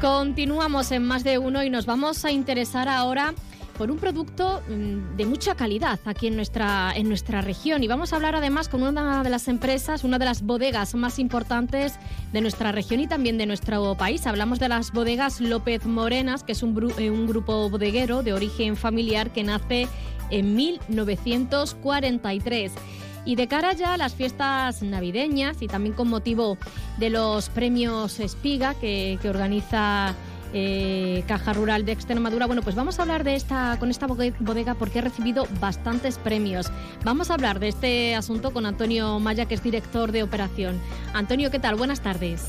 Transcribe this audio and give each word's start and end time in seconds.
Continuamos 0.00 0.90
en 0.92 1.02
más 1.02 1.24
de 1.24 1.36
uno 1.36 1.62
y 1.62 1.68
nos 1.68 1.84
vamos 1.84 2.24
a 2.24 2.32
interesar 2.32 2.88
ahora 2.88 3.34
por 3.76 3.90
un 3.90 3.98
producto 3.98 4.62
mm, 4.66 5.16
de 5.16 5.26
mucha 5.26 5.54
calidad 5.54 6.00
aquí 6.06 6.26
en 6.26 6.36
nuestra, 6.36 6.94
en 6.96 7.06
nuestra 7.06 7.42
región. 7.42 7.82
Y 7.82 7.86
vamos 7.86 8.12
a 8.12 8.16
hablar 8.16 8.34
además 8.34 8.70
con 8.70 8.82
una 8.82 9.22
de 9.22 9.28
las 9.28 9.46
empresas, 9.46 10.02
una 10.02 10.18
de 10.18 10.24
las 10.24 10.40
bodegas 10.40 10.94
más 10.94 11.18
importantes 11.18 11.98
de 12.32 12.40
nuestra 12.40 12.72
región 12.72 13.00
y 13.00 13.08
también 13.08 13.36
de 13.36 13.44
nuestro 13.44 13.94
país. 13.94 14.26
Hablamos 14.26 14.58
de 14.58 14.70
las 14.70 14.90
bodegas 14.90 15.42
López 15.42 15.84
Morenas, 15.84 16.44
que 16.44 16.52
es 16.52 16.62
un, 16.62 16.94
eh, 16.96 17.10
un 17.10 17.26
grupo 17.26 17.68
bodeguero 17.68 18.22
de 18.22 18.32
origen 18.32 18.76
familiar 18.76 19.34
que 19.34 19.44
nace 19.44 19.86
en 20.30 20.54
1943. 20.54 22.72
Y 23.24 23.36
de 23.36 23.48
cara 23.48 23.72
ya 23.72 23.94
a 23.94 23.96
las 23.96 24.14
fiestas 24.14 24.82
navideñas 24.82 25.62
y 25.62 25.68
también 25.68 25.94
con 25.94 26.08
motivo 26.08 26.58
de 26.98 27.10
los 27.10 27.48
premios 27.48 28.18
Espiga 28.20 28.74
que, 28.74 29.18
organiza 29.24 30.14
eh, 30.52 31.22
Caja 31.28 31.52
Rural 31.52 31.84
de 31.84 31.92
Extremadura. 31.92 32.46
Bueno, 32.46 32.62
pues 32.62 32.74
vamos 32.74 32.98
a 32.98 33.02
hablar 33.02 33.22
de 33.24 33.36
esta 33.36 33.76
con 33.78 33.90
esta 33.90 34.06
bodega 34.06 34.74
porque 34.74 34.98
ha 34.98 35.02
recibido 35.02 35.46
bastantes 35.60 36.18
premios. 36.18 36.72
Vamos 37.04 37.30
a 37.30 37.34
hablar 37.34 37.60
de 37.60 37.68
este 37.68 38.14
asunto 38.14 38.52
con 38.52 38.66
Antonio 38.66 39.18
Maya, 39.20 39.46
que 39.46 39.54
es 39.54 39.62
director 39.62 40.12
de 40.12 40.22
operación. 40.22 40.80
Antonio, 41.12 41.50
¿qué 41.50 41.58
tal? 41.58 41.76
Buenas 41.76 42.00
tardes. 42.00 42.48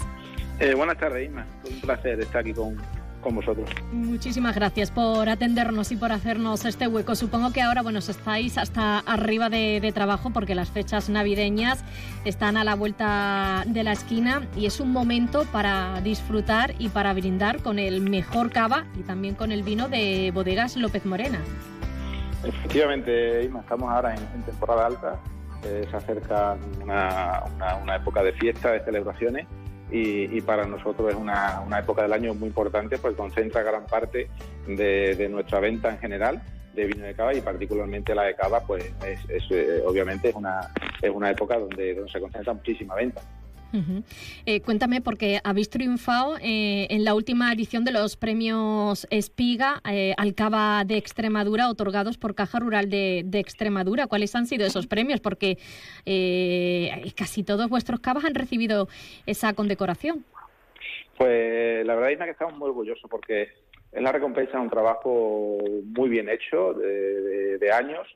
Eh, 0.60 0.74
buenas 0.76 0.98
tardes, 0.98 1.28
Isma. 1.28 1.46
Un 1.70 1.82
placer 1.82 2.20
estar 2.20 2.42
aquí 2.42 2.54
con, 2.54 2.78
con 3.22 3.36
vosotros. 3.36 3.70
Muchísimas 3.92 4.56
gracias 4.56 4.92
por 4.92 5.30
atendernos 5.30 5.92
y 5.92 5.96
por 5.96 6.12
hacernos 6.12 6.66
este 6.66 6.88
hueco. 6.88 7.16
Supongo 7.16 7.54
que 7.54 7.62
ahora, 7.62 7.82
bueno, 7.82 8.00
estáis 8.00 8.58
hasta 8.58 9.00
arriba 9.00 9.50
de, 9.50 9.92
trabajo 9.94 10.30
porque 10.32 10.56
las 10.56 10.70
fechas 10.70 11.10
navideñas 11.10 11.84
están 12.24 12.56
a 12.56 12.64
la 12.64 12.76
vuelta 12.76 13.64
de 13.68 13.84
la 13.84 13.92
esquina 13.92 14.48
y 14.56 14.66
es 14.66 14.80
un 14.80 14.92
momento 14.92 15.46
para 15.52 16.00
disfrutar 16.02 16.74
y 16.80 16.90
para 16.90 17.14
brindar 17.14 17.62
con 17.62 17.78
el 17.78 18.02
mejor 18.02 18.52
cava 18.52 18.86
y 18.98 19.04
también 19.04 19.36
con 19.36 19.52
el 19.52 19.64
vino 19.64 19.90
de 19.90 20.32
Bodegas 20.34 20.78
López 20.78 21.06
Morena. 21.06 21.40
Efectivamente, 22.44 23.44
Isma, 23.44 23.60
estamos 23.60 23.92
ahora 23.92 24.16
en, 24.16 24.42
temporada 24.44 24.88
alta. 24.88 25.20
Eh, 25.64 25.86
se 25.92 25.96
acerca 25.96 26.58
una, 26.82 27.44
una 27.84 27.96
época 27.96 28.24
de 28.24 28.34
fiesta, 28.34 28.72
de 28.72 28.84
celebraciones 28.84 29.46
y, 29.92 30.42
para 30.42 30.66
nosotros 30.66 31.10
es 31.10 31.16
una, 31.16 31.64
época 31.80 32.04
del 32.04 32.14
año 32.14 32.34
muy 32.34 32.48
importante, 32.48 32.98
pues 32.98 33.16
concentra 33.16 33.62
gran 33.62 33.86
parte 33.86 34.30
de, 34.68 35.28
nuestra 35.30 35.60
venta 35.60 35.90
en 35.90 36.00
general 36.00 36.42
de 36.74 36.86
vino 36.86 37.06
de 37.06 37.14
cava 37.14 37.34
y 37.34 37.42
particularmente 37.42 38.16
la 38.16 38.24
de 38.24 38.36
cava, 38.36 38.62
pues 38.62 38.94
es, 39.06 39.44
eh, 39.50 39.82
obviamente 39.86 40.30
es 40.30 40.36
una, 40.36 40.72
es 41.02 41.10
una 41.10 41.30
época 41.30 41.60
donde, 41.60 41.94
donde 41.94 42.10
se 42.10 42.22
concentra 42.22 42.54
muchísima 42.54 42.96
venta. 42.96 43.22
Eh, 44.46 44.62
cuéntame, 44.62 45.02
porque 45.02 45.40
habéis 45.44 45.70
triunfado 45.70 46.38
eh, 46.42 46.88
en 46.90 47.04
la 47.04 47.16
última 47.16 47.52
edición 47.54 47.86
de 47.86 47.92
los 47.92 48.18
premios 48.18 49.08
Espiga 49.10 49.82
eh, 49.90 50.14
Alcaba 50.18 50.84
de 50.86 50.98
Extremadura, 50.98 51.70
otorgados 51.70 52.18
por 52.18 52.36
Caja 52.36 52.60
Rural 52.60 52.90
de, 52.90 53.26
Extremadura. 53.34 54.08
¿Cuáles 54.08 54.36
han 54.36 54.46
sido 54.46 54.66
esos 54.66 54.88
premios? 54.88 55.22
Porque 55.22 55.58
casi 57.16 57.44
todos 57.44 57.70
vuestros 57.70 58.00
cavas 58.00 58.26
han 58.26 58.36
recibido 58.36 58.88
esa 59.26 59.54
condecoración. 59.54 60.26
Pues 61.18 61.86
la 61.86 61.96
verdad 61.96 62.12
es 62.12 62.18
que 62.18 62.30
estamos 62.30 62.58
muy 62.58 62.70
orgullosos 62.70 63.10
porque 63.10 63.50
es 63.92 64.02
la 64.02 64.12
recompensa 64.12 64.54
de 64.54 64.64
un 64.64 64.70
trabajo 64.70 65.58
muy 65.86 66.10
bien 66.10 66.30
hecho 66.30 66.74
de, 66.74 67.72
años. 67.72 68.08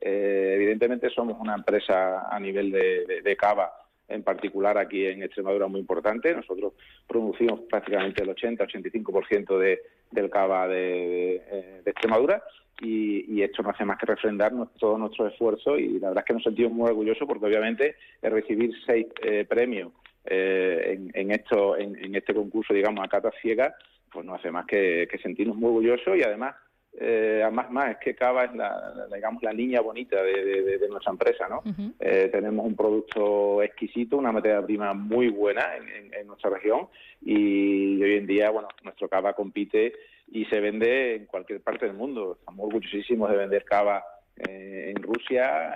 evidentemente 0.00 1.08
somos 1.10 1.36
una 1.40 1.54
empresa 1.54 2.28
a 2.28 2.40
nivel 2.40 2.72
de 2.72 3.36
cava 3.36 3.83
en 4.08 4.22
particular 4.22 4.78
aquí 4.78 5.06
en 5.06 5.22
Extremadura 5.22 5.66
muy 5.66 5.80
importante. 5.80 6.34
Nosotros 6.34 6.74
producimos 7.06 7.60
prácticamente 7.70 8.22
el 8.22 8.30
80-85% 8.30 9.58
de, 9.58 9.82
del 10.10 10.30
cava 10.30 10.68
de, 10.68 11.80
Extremadura 11.84 12.42
y, 12.80 13.42
esto 13.42 13.62
no 13.62 13.70
hace 13.70 13.84
más 13.84 13.98
que 13.98 14.06
refrendar 14.06 14.52
todo 14.78 14.98
nuestro 14.98 15.26
esfuerzo 15.28 15.78
y 15.78 15.98
la 15.98 16.08
verdad 16.08 16.24
es 16.24 16.28
que 16.28 16.34
nos 16.34 16.42
sentimos 16.42 16.72
muy 16.72 16.88
orgullosos 16.88 17.26
porque 17.28 17.46
obviamente 17.46 17.96
recibir 18.22 18.72
seis 18.86 19.06
eh, 19.22 19.44
premios 19.48 19.92
eh, 20.24 20.98
en, 21.12 21.30
esto, 21.30 21.76
en, 21.76 22.14
este 22.14 22.34
concurso, 22.34 22.72
digamos, 22.72 23.04
a 23.04 23.08
cata 23.08 23.30
ciega, 23.42 23.74
pues 24.10 24.24
no 24.24 24.34
hace 24.34 24.50
más 24.50 24.66
que, 24.66 25.06
que 25.10 25.18
sentirnos 25.18 25.56
muy 25.56 25.68
orgullosos 25.68 26.16
y 26.16 26.22
además 26.22 26.54
eh, 27.00 27.40
además 27.42 27.70
más 27.70 27.90
es 27.90 27.96
que 27.98 28.14
Cava 28.14 28.44
es 28.44 28.54
la, 28.54 29.08
digamos 29.12 29.42
la 29.42 29.52
línea 29.52 29.80
bonita 29.80 30.22
de, 30.22 30.86
nuestra 30.88 31.12
empresa 31.12 31.48
no 31.48 31.62
eh, 31.98 32.28
tenemos 32.30 32.64
un 32.64 32.76
producto 32.76 33.62
exquisito 33.62 34.16
una 34.16 34.30
materia 34.30 34.62
prima 34.62 34.94
muy 34.94 35.28
buena 35.28 35.66
en, 35.76 36.26
nuestra 36.26 36.50
región 36.50 36.88
y 37.20 38.02
hoy 38.02 38.16
en 38.16 38.26
día 38.26 38.50
bueno 38.50 38.68
nuestro 38.84 39.08
Cava 39.08 39.32
compite 39.32 39.92
y 40.28 40.44
se 40.46 40.60
vende 40.60 41.16
en 41.16 41.26
cualquier 41.26 41.60
parte 41.60 41.86
del 41.86 41.94
mundo. 41.94 42.36
Estamos 42.38 42.66
orgullosísimos 42.66 43.30
de 43.30 43.36
vender 43.36 43.64
Cava 43.64 44.04
eh, 44.36 44.92
en 44.94 45.02
Rusia, 45.02 45.74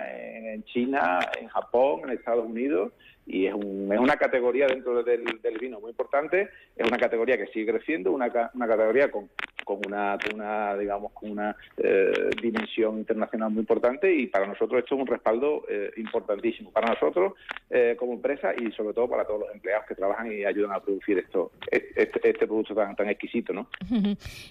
en 0.53 0.63
China, 0.65 1.19
en 1.39 1.47
Japón, 1.47 2.01
en 2.03 2.11
Estados 2.11 2.45
Unidos, 2.45 2.93
y 3.25 3.45
es, 3.45 3.53
un, 3.53 3.89
es 3.91 3.99
una 3.99 4.17
categoría 4.17 4.67
dentro 4.67 5.03
del, 5.03 5.23
vino 5.59 5.79
muy 5.79 5.91
importante, 5.91 6.49
es 6.75 6.87
una 6.87 6.97
categoría 6.97 7.37
que 7.37 7.47
sigue 7.47 7.71
creciendo, 7.71 8.11
una, 8.11 8.51
una 8.53 8.67
categoría 8.67 9.11
con, 9.11 9.29
con 9.69 9.81
una, 9.85 10.17
una 10.33 10.75
digamos 10.75 11.11
con 11.13 11.31
una 11.31 11.55
eh, 11.77 12.31
dimensión 12.41 12.97
internacional 12.97 13.51
muy 13.51 13.59
importante 13.59 14.11
y 14.11 14.27
para 14.27 14.47
nosotros 14.47 14.79
esto 14.79 14.95
es 14.95 15.01
un 15.01 15.07
respaldo 15.07 15.63
eh, 15.69 15.91
importantísimo 15.97 16.71
para 16.71 16.89
nosotros 16.89 17.33
como 17.97 18.13
empresa 18.13 18.51
y 18.57 18.71
sobre 18.71 18.95
todo 18.95 19.07
para 19.07 19.25
todos 19.25 19.41
los 19.41 19.53
empleados 19.53 19.85
que 19.87 19.93
trabajan 19.93 20.31
y 20.31 20.43
ayudan 20.43 20.71
a 20.71 20.79
producir 20.79 21.19
esto 21.19 21.51
este, 21.69 22.19
este 22.27 22.47
producto 22.47 22.73
tan, 22.73 22.95
tan 22.95 23.07
exquisito 23.09 23.53
no 23.53 23.67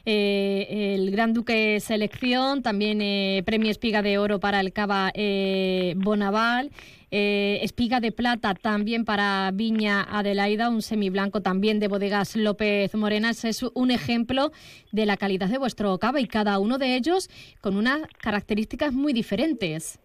el 0.04 1.10
Gran 1.10 1.32
Duque 1.32 1.80
Selección 1.80 2.62
también 2.62 3.00
premio 3.44 3.72
Espiga 3.72 4.02
de 4.02 4.18
oro 4.18 4.38
para 4.38 4.60
el 4.60 4.72
Cava 4.72 5.10
eh, 5.14 5.94
Bonaval, 5.96 6.70
eh, 7.10 7.58
espiga 7.62 8.00
de 8.00 8.12
plata 8.12 8.54
también 8.54 9.04
para 9.04 9.50
Viña 9.52 10.02
Adelaida, 10.02 10.68
un 10.68 10.82
semiblanco 10.82 11.40
también 11.40 11.80
de 11.80 11.88
bodegas 11.88 12.36
López 12.36 12.94
Morenas. 12.94 13.44
Es 13.44 13.62
un 13.62 13.90
ejemplo 13.90 14.50
de 14.92 15.06
la 15.06 15.16
calidad 15.16 15.48
de 15.48 15.58
vuestro 15.58 15.98
cava 15.98 16.20
y 16.20 16.26
cada 16.26 16.58
uno 16.58 16.78
de 16.78 16.96
ellos 16.96 17.28
con 17.60 17.76
unas 17.76 18.06
características 18.18 18.92
muy 18.92 19.12
diferentes. 19.12 19.98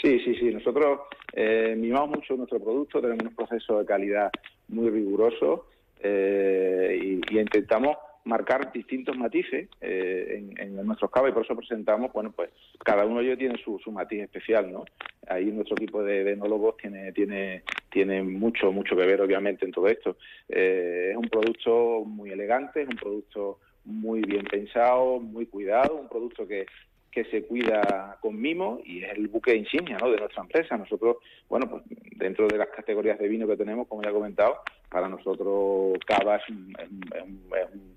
Sí, 0.00 0.18
sí, 0.20 0.34
sí. 0.36 0.46
Nosotros 0.52 1.00
eh, 1.34 1.74
mimamos 1.76 2.10
mucho 2.10 2.36
nuestro 2.36 2.58
producto, 2.58 3.00
tenemos 3.00 3.24
un 3.24 3.34
proceso 3.34 3.78
de 3.78 3.86
calidad 3.86 4.30
muy 4.68 4.88
riguroso 4.90 5.66
y 6.02 7.38
intentamos 7.38 7.96
marcar 8.24 8.72
distintos 8.72 9.16
matices 9.16 9.68
eh, 9.80 10.44
en, 10.58 10.76
nuestros 10.86 11.10
cabos 11.10 11.30
y 11.30 11.32
por 11.32 11.44
eso 11.44 11.56
presentamos, 11.56 12.12
bueno, 12.12 12.32
pues 12.32 12.50
cada 12.84 13.04
uno 13.04 13.20
de 13.20 13.26
ellos 13.26 13.38
tiene 13.38 13.58
su, 13.62 13.80
matiz 13.90 14.22
especial, 14.22 14.70
¿no? 14.70 14.84
Ahí 15.30 15.46
nuestro 15.46 15.76
equipo 15.76 16.02
de, 16.02 16.32
enólogos 16.32 16.76
tiene, 16.76 17.12
tiene, 17.12 17.62
tiene 17.88 18.22
mucho, 18.22 18.72
mucho 18.72 18.96
que 18.96 19.06
ver, 19.06 19.20
obviamente, 19.20 19.64
en 19.64 19.70
todo 19.70 19.86
esto. 19.86 20.16
Eh, 20.48 21.10
es 21.12 21.16
un 21.16 21.28
producto 21.28 22.04
muy 22.04 22.30
elegante, 22.30 22.82
es 22.82 22.88
un 22.88 22.96
producto 22.96 23.58
muy 23.84 24.22
bien 24.22 24.44
pensado, 24.44 25.20
muy 25.20 25.46
cuidado, 25.46 25.96
un 25.96 26.08
producto 26.08 26.46
que, 26.46 26.66
que 27.10 27.24
se 27.24 27.42
cuida 27.44 28.18
con 28.20 28.40
mimo 28.40 28.80
y 28.84 29.02
es 29.02 29.12
el 29.12 29.28
buque 29.28 29.54
insignia 29.54 29.98
¿no? 29.98 30.10
de 30.10 30.18
nuestra 30.18 30.42
empresa. 30.42 30.76
Nosotros, 30.76 31.16
bueno, 31.48 31.68
pues 31.68 31.82
dentro 32.16 32.46
de 32.46 32.58
las 32.58 32.68
categorías 32.68 33.18
de 33.18 33.28
vino 33.28 33.46
que 33.46 33.56
tenemos, 33.56 33.88
como 33.88 34.02
ya 34.02 34.10
he 34.10 34.12
comentado, 34.12 34.58
para 34.88 35.08
nosotros 35.08 35.98
Cava 36.06 36.36
es 36.36 36.48
un, 36.48 36.72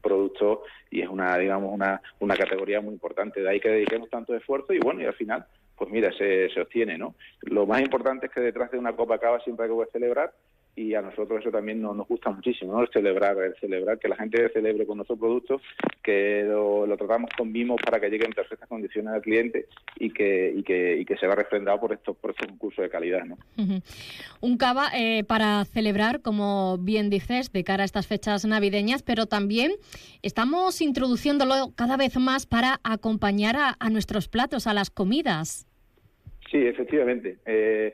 producto 0.01 0.63
y 0.91 1.01
es 1.01 1.09
una, 1.09 1.37
digamos, 1.37 1.73
una, 1.73 2.01
una 2.19 2.35
categoría 2.35 2.81
muy 2.81 2.93
importante. 2.93 3.41
De 3.41 3.49
ahí 3.49 3.59
que 3.59 3.69
dediquemos 3.69 4.09
tanto 4.09 4.35
esfuerzo 4.35 4.73
y 4.73 4.79
bueno, 4.79 5.01
y 5.01 5.05
al 5.05 5.13
final, 5.13 5.45
pues 5.75 5.89
mira, 5.89 6.11
se, 6.11 6.49
se 6.49 6.61
obtiene, 6.61 6.97
¿no? 6.97 7.15
Lo 7.41 7.65
más 7.65 7.81
importante 7.81 8.27
es 8.27 8.31
que 8.31 8.41
detrás 8.41 8.71
de 8.71 8.77
una 8.77 8.95
copa 8.95 9.19
Cava 9.19 9.39
siempre 9.39 9.65
hay 9.65 9.71
que 9.71 9.91
celebrar 9.91 10.33
y 10.75 10.95
a 10.95 11.01
nosotros 11.01 11.39
eso 11.41 11.51
también 11.51 11.81
nos, 11.81 11.95
nos 11.95 12.07
gusta 12.07 12.31
muchísimo, 12.31 12.73
¿no? 12.73 12.81
El 12.81 12.89
celebrar, 12.89 13.37
el 13.37 13.55
celebrar, 13.55 13.99
que 13.99 14.07
la 14.07 14.15
gente 14.15 14.49
celebre 14.49 14.85
con 14.85 14.97
nuestro 14.97 15.15
producto, 15.17 15.61
que 16.01 16.43
lo, 16.43 16.85
tratamos 16.97 17.29
con 17.37 17.51
mimos 17.51 17.79
para 17.83 17.99
que 17.99 18.09
llegue 18.09 18.25
en 18.25 18.33
perfectas 18.33 18.67
condiciones 18.67 19.13
al 19.13 19.21
cliente 19.21 19.67
y 19.97 20.09
que, 20.11 20.51
y 20.55 20.63
que, 20.63 20.97
y 20.97 21.05
que 21.05 21.17
se 21.17 21.27
va 21.27 21.35
refrendado 21.35 21.79
por 21.79 21.93
estos, 21.93 22.17
por 22.17 22.31
estos 22.31 22.47
concursos 22.47 22.83
de 22.83 22.89
calidad, 22.89 23.23
¿no? 23.25 23.37
Un 24.41 24.57
cava 24.57 24.87
eh, 24.95 25.23
para 25.23 25.63
celebrar, 25.65 26.21
como 26.21 26.77
bien 26.79 27.09
dices, 27.09 27.51
de 27.51 27.63
cara 27.63 27.83
a 27.83 27.85
estas 27.85 28.07
fechas 28.07 28.43
navideñas, 28.45 29.03
pero 29.03 29.27
también 29.27 29.73
estamos 30.23 30.81
introduciéndolo 30.81 31.73
cada 31.75 31.97
vez 31.97 32.17
más 32.17 32.47
para 32.47 32.79
acompañar 32.83 33.55
a, 33.57 33.75
a 33.79 33.89
nuestros 33.89 34.27
platos, 34.27 34.65
a 34.65 34.73
las 34.73 34.89
comidas. 34.89 35.67
Sí, 36.49 36.57
efectivamente. 36.57 37.37
Eh, 37.45 37.93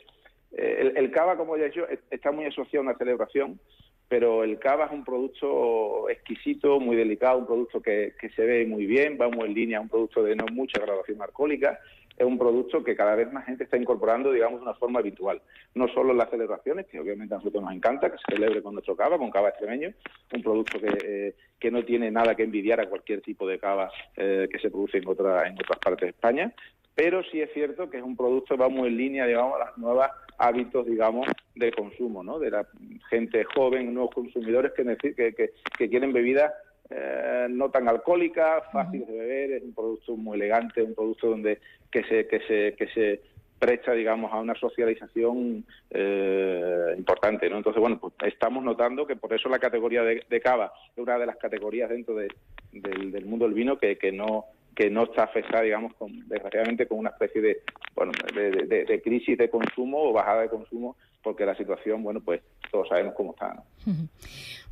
eh, 0.51 0.93
el, 0.95 1.11
cava, 1.11 1.37
como 1.37 1.57
ya 1.57 1.65
he 1.65 1.69
dicho, 1.69 1.87
está 2.09 2.31
muy 2.31 2.45
asociado 2.45 2.79
a 2.79 2.89
una 2.89 2.97
celebración, 2.97 3.59
pero 4.07 4.43
el 4.43 4.57
cava 4.57 4.85
es 4.85 4.91
un 4.91 5.05
producto 5.05 6.09
exquisito, 6.09 6.79
muy 6.79 6.95
delicado, 6.95 7.37
un 7.37 7.45
producto 7.45 7.81
que, 7.81 8.13
se 8.35 8.43
ve 8.43 8.65
muy 8.65 8.85
bien, 8.85 9.17
vamos 9.17 9.45
en 9.45 9.53
línea, 9.53 9.79
un 9.79 9.89
producto 9.89 10.23
de 10.23 10.35
no 10.35 10.45
mucha 10.51 10.81
graduación 10.81 11.21
alcohólica. 11.21 11.79
es 12.17 12.25
un 12.25 12.39
producto 12.39 12.83
que 12.83 12.95
cada 12.95 13.15
vez 13.15 13.31
más 13.31 13.45
gente 13.45 13.63
está 13.63 13.77
incorporando, 13.77 14.31
digamos, 14.31 14.59
de 14.59 14.63
una 14.63 14.73
forma 14.73 14.99
habitual. 14.99 15.41
No 15.75 15.87
solo 15.89 16.11
en 16.11 16.17
las 16.17 16.31
celebraciones, 16.31 16.87
que 16.87 16.99
obviamente 16.99 17.35
a 17.35 17.37
nosotros 17.37 17.63
nos 17.63 17.73
encanta, 17.73 18.11
que 18.11 18.17
se 18.17 18.35
celebre 18.35 18.63
con 18.63 18.73
nuestro 18.73 18.95
cava, 18.95 19.19
con 19.19 19.29
cava 19.29 19.49
extremeño, 19.49 19.93
un 20.33 20.41
producto 20.41 20.79
que, 20.79 20.97
eh, 21.05 21.35
que 21.59 21.69
no 21.69 21.85
tiene 21.85 22.09
nada 22.09 22.33
que 22.33 22.43
envidiar 22.43 22.81
a 22.81 22.89
cualquier 22.89 23.21
tipo 23.21 23.47
de 23.47 23.59
cava 23.59 23.91
eh, 24.17 24.49
que 24.51 24.57
se 24.57 24.71
produce 24.71 24.97
en, 24.97 25.07
otra, 25.07 25.47
en 25.47 25.53
otras 25.53 25.77
partes 25.77 26.07
de 26.07 26.09
España, 26.09 26.51
pero 26.99 27.23
sí 27.23 27.39
es 27.39 27.49
cierto 27.53 27.89
que 27.89 27.95
es 27.95 28.03
un 28.03 28.17
producto 28.17 28.55
que 28.55 28.61
va 28.61 28.67
muy 28.67 28.89
en 28.89 28.97
línea, 28.97 29.25
digamos, 29.25 29.55
a 29.55 29.67
las 29.67 29.77
nuevas 29.77 30.11
hábitos, 30.37 30.85
digamos, 30.85 31.25
de 31.55 31.71
consumo, 31.71 32.25
¿no? 32.25 32.39
De 32.39 32.51
la 32.51 32.67
gente 33.09 33.45
joven, 33.55 33.93
nuevos 33.93 34.13
consumidores 34.13 34.73
que, 34.73 34.83
que, 34.97 35.33
que, 35.33 35.53
que 35.77 35.89
quieren 35.89 36.11
bebidas 36.11 36.51
eh, 36.89 37.47
no 37.49 37.71
tan 37.71 37.87
alcohólicas, 37.87 38.63
fáciles 38.73 39.07
de 39.07 39.17
beber, 39.17 39.51
es 39.53 39.63
un 39.63 39.73
producto 39.73 40.17
muy 40.17 40.35
elegante, 40.35 40.83
un 40.83 40.93
producto 40.93 41.29
donde 41.29 41.59
que 41.89 42.03
se, 42.03 42.27
que 42.27 42.41
se, 42.41 42.75
que 42.75 42.87
se 42.93 43.21
presta, 43.57 43.93
digamos, 43.93 44.33
a 44.33 44.41
una 44.41 44.55
socialización 44.55 45.63
eh, 45.91 46.95
importante, 46.97 47.49
¿no? 47.49 47.55
Entonces, 47.59 47.79
bueno, 47.79 47.97
pues 47.97 48.13
estamos 48.23 48.61
notando 48.61 49.07
que 49.07 49.15
por 49.15 49.33
eso 49.33 49.47
la 49.47 49.59
categoría 49.59 50.03
de, 50.03 50.41
cava 50.41 50.73
es 50.91 51.01
una 51.01 51.17
de 51.17 51.27
las 51.27 51.37
categorías 51.37 51.89
dentro 51.89 52.13
de, 52.15 52.27
del, 52.73 53.25
mundo 53.25 53.45
del 53.45 53.53
vino 53.53 53.77
que, 53.77 53.97
que 53.97 54.11
no 54.11 54.47
que 54.75 54.89
no 54.89 55.04
está 55.04 55.24
afectada, 55.24 55.63
digamos, 55.63 55.94
con, 55.95 56.27
desgraciadamente 56.27 56.88
con 56.88 57.00
una 57.00 57.10
especie 57.10 57.42
de, 57.42 57.62
bueno, 57.95 58.12
de, 58.33 58.86
de, 58.86 59.01
crisis 59.01 59.38
de 59.38 59.50
consumo 59.50 60.10
o 60.10 60.13
bajada 60.13 60.44
de 60.44 60.50
consumo, 60.50 60.95
porque 61.21 61.45
la 61.45 61.56
situación, 61.56 62.01
bueno, 62.04 62.21
pues 62.21 62.42
todos 62.71 62.88
sabemos 62.88 63.13
cómo 63.16 63.31
está. 63.31 63.54
¿no? 63.54 63.63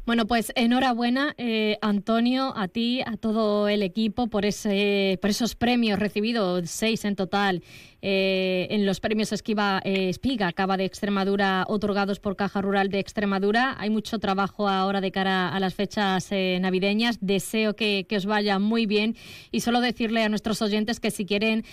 Bueno, 0.08 0.26
pues 0.26 0.54
enhorabuena, 0.56 1.36
eh, 1.38 1.78
Antonio, 1.82 2.54
a 2.56 2.70
ti, 2.70 3.02
a 3.06 3.18
todo 3.18 3.68
el 3.68 3.84
equipo 3.84 4.28
por, 4.28 4.46
ese, 4.46 5.20
por 5.22 5.32
esos 5.32 5.56
premios 5.56 6.00
recibidos, 6.00 6.70
seis 6.70 7.04
en 7.04 7.18
total, 7.18 7.62
eh, 8.02 8.68
en 8.70 8.86
los 8.86 9.02
premios 9.02 9.34
Esquiva 9.34 9.82
eh, 9.84 10.08
Espiga, 10.08 10.54
Cava 10.54 10.78
de 10.78 10.86
Extremadura, 10.86 11.66
otorgados 11.68 12.22
por 12.22 12.38
Caja 12.38 12.62
Rural 12.62 12.88
de 12.88 13.00
Extremadura. 13.00 13.76
Hay 13.80 13.90
mucho 13.90 14.18
trabajo 14.20 14.70
ahora 14.70 15.02
de 15.02 15.12
cara 15.12 15.50
a 15.50 15.60
las 15.60 15.74
fechas 15.74 16.30
navideñas. 16.32 17.18
Deseo 17.20 17.76
que, 17.76 18.06
que, 18.08 18.16
os 18.16 18.26
vaya 18.26 18.60
muy 18.60 18.86
bien 18.86 19.18
y 19.52 19.60
solo 19.60 19.82
decirle 19.82 20.24
a 20.24 20.30
nuestros 20.30 20.62
oyentes 20.62 21.02
que 21.02 21.12
si 21.12 21.26
quieren 21.26 21.66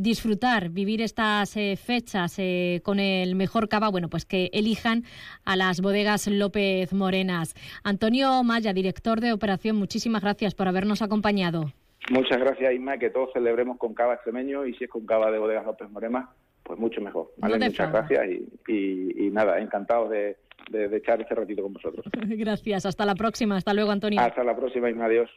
disfrutar, 0.00 0.70
vivir 0.70 1.02
estas 1.02 1.52
fechas 1.52 2.36
con 2.82 2.98
el 2.98 3.36
mejor 3.36 3.68
cava, 3.68 3.90
bueno, 3.90 4.08
pues 4.08 4.24
que 4.24 4.50
elijan 4.52 5.04
a 5.44 5.54
las 5.54 5.80
bodegas 5.82 6.26
López 6.26 6.59
Morenas. 6.92 7.54
Antonio 7.84 8.42
Maya, 8.42 8.72
director 8.72 9.20
de 9.20 9.32
operación, 9.32 9.76
muchísimas 9.76 10.22
gracias 10.22 10.54
por 10.54 10.68
habernos 10.68 11.02
acompañado. 11.02 11.72
Muchas 12.10 12.38
gracias, 12.40 12.72
Isma, 12.72 12.98
que 12.98 13.10
todos 13.10 13.30
celebremos 13.32 13.78
con 13.78 13.94
cava 13.94 14.14
extremeño 14.14 14.66
y 14.66 14.74
si 14.74 14.84
es 14.84 14.90
con 14.90 15.06
cava 15.06 15.30
de 15.30 15.38
bodegas 15.38 15.66
López 15.66 15.90
Morema, 15.90 16.32
pues 16.62 16.78
mucho 16.78 17.00
mejor. 17.00 17.30
Muchas 17.36 17.92
gracias 17.92 18.26
y, 18.66 19.30
nada, 19.30 19.60
encantado 19.60 20.08
de, 20.08 20.36
de 20.70 20.96
echar 20.96 21.20
este 21.20 21.34
ratito 21.34 21.62
con 21.62 21.74
vosotros. 21.74 22.06
gracias, 22.12 22.86
hasta 22.86 23.04
la 23.04 23.14
próxima, 23.14 23.56
hasta 23.56 23.74
luego, 23.74 23.90
Antonio. 23.90 24.20
Hasta 24.20 24.42
la 24.42 24.56
próxima, 24.56 24.90
Isma, 24.90 25.06
adiós. 25.06 25.30